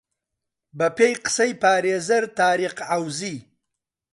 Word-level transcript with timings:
بە 0.77 0.87
پێی 0.97 1.13
قسەی 1.25 1.57
پارێزەر 1.61 2.23
تاریق 2.39 2.75
عەوزی 2.89 3.37